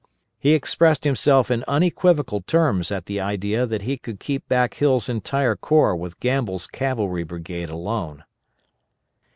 [0.39, 5.07] He expressed himself in unequivocal terms at the idea that he could keep back Hill's
[5.07, 8.23] entire corps with Gamble's cavalry brigade alone.